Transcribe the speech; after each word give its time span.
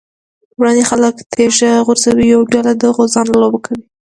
وړاندې 0.59 0.83
خلک 0.91 1.15
تيږه 1.33 1.71
غورځوي، 1.85 2.25
یوه 2.33 2.45
ډله 2.53 2.71
د 2.77 2.83
غوزانو 2.95 3.39
لوبه 3.41 3.59
کوي. 3.65 3.83